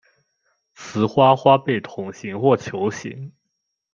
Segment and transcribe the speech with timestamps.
[0.73, 3.31] 雌花花被筒形或球形。